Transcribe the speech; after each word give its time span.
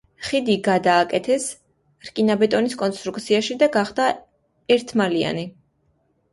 ხიდი 0.27 0.53
გადააკეთეს 0.67 1.45
რკინაბეტონის 2.09 2.77
კონსტრუქციაში 2.81 3.61
და 3.63 3.71
გახდა 3.79 4.11
ერთმალიანი. 4.79 5.49